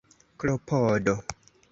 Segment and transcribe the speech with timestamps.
[0.41, 1.15] klopodo